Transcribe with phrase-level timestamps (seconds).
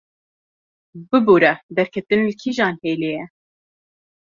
[1.09, 3.25] Bibore, derketin li kîjan hêlê ye?